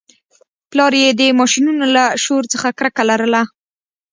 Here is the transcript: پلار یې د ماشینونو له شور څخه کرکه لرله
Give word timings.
پلار 0.69 0.93
یې 1.01 1.09
د 1.19 1.21
ماشینونو 1.39 1.85
له 1.95 2.05
شور 2.23 2.43
څخه 2.53 2.69
کرکه 2.79 3.03
لرله 3.09 3.41